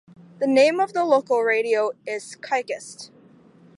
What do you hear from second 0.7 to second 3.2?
of the local radio is Chichest.